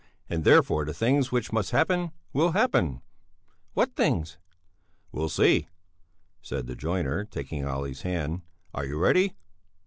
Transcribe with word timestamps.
And 0.27 0.43
therefore 0.43 0.83
the 0.83 0.95
things 0.95 1.31
which 1.31 1.53
must 1.53 1.69
happen 1.69 2.11
will 2.33 2.53
happen." 2.53 3.03
"What 3.75 3.93
things?" 3.95 4.39
"We'll 5.11 5.29
see!" 5.29 5.67
said 6.41 6.65
the 6.65 6.75
joiner, 6.75 7.23
taking 7.23 7.63
Olle's 7.67 8.01
hand. 8.01 8.41
"Are 8.73 8.87
you 8.87 8.97
ready? 8.97 9.35